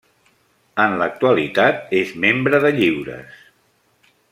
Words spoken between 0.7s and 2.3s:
En l'actualitat, és